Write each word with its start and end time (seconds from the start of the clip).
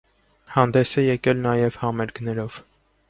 Հանդես 0.53 0.93
է 1.01 1.03
եկել 1.03 1.43
նաև 1.43 1.77
համերգներով։ 1.83 2.59